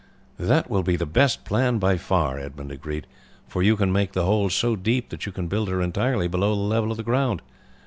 "That 0.39 0.67
will 0.67 0.81
be 0.81 0.95
the 0.95 1.05
best 1.05 1.45
plan 1.45 1.77
by 1.77 1.95
far," 1.97 2.39
Edmund 2.39 2.71
agreed, 2.71 3.05
"for 3.47 3.61
you 3.61 3.75
can 3.77 3.91
make 3.91 4.13
the 4.13 4.25
hole 4.25 4.49
so 4.49 4.75
deep 4.75 5.09
that 5.09 5.27
you 5.27 5.31
can 5.31 5.45
build 5.47 5.69
her 5.69 5.79
entirely 5.79 6.27
below 6.27 6.55
the 6.55 6.61
level 6.61 6.89
of 6.89 6.97
the 6.97 7.03
ground. 7.03 7.43